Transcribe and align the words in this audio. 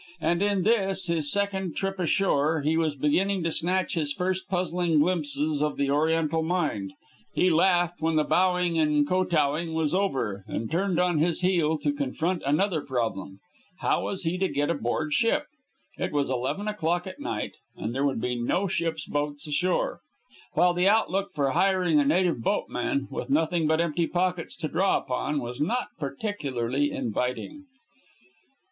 And 0.19 0.41
in 0.41 0.63
this, 0.63 1.05
his 1.05 1.31
second 1.31 1.75
trip 1.75 1.99
ashore, 1.99 2.61
he 2.61 2.75
was 2.75 2.95
beginning 2.95 3.43
to 3.43 3.51
snatch 3.51 3.93
his 3.93 4.11
first 4.13 4.49
puzzling 4.49 4.97
glimpses 4.99 5.61
of 5.61 5.77
the 5.77 5.91
Oriental 5.91 6.41
mind. 6.41 6.93
He 7.35 7.51
laughed 7.51 8.01
when 8.01 8.15
the 8.15 8.23
bowing 8.23 8.79
and 8.79 9.07
kotowing 9.07 9.75
was 9.75 9.93
over, 9.93 10.43
and 10.47 10.71
turned 10.71 10.99
on 10.99 11.19
his 11.19 11.41
heel 11.41 11.77
to 11.77 11.93
confront 11.93 12.41
another 12.47 12.81
problem. 12.81 13.41
How 13.81 14.01
was 14.05 14.23
he 14.23 14.39
to 14.39 14.47
get 14.47 14.71
aboard 14.71 15.13
ship? 15.13 15.45
It 15.99 16.11
was 16.11 16.31
eleven 16.31 16.67
o'clock 16.67 17.05
at 17.05 17.19
night, 17.19 17.51
and 17.77 17.93
there 17.93 18.03
would 18.03 18.19
be 18.19 18.35
no 18.35 18.65
ship's 18.67 19.05
boats 19.05 19.45
ashore, 19.47 19.99
while 20.53 20.73
the 20.73 20.87
outlook 20.87 21.29
for 21.31 21.51
hiring 21.51 21.99
a 21.99 22.05
native 22.05 22.41
boatman, 22.41 23.07
with 23.11 23.29
nothing 23.29 23.67
but 23.67 23.79
empty 23.79 24.07
pockets 24.07 24.55
to 24.55 24.67
draw 24.67 24.97
upon, 24.97 25.39
was 25.39 25.61
not 25.61 25.89
particularly 25.99 26.89
inviting. 26.91 27.65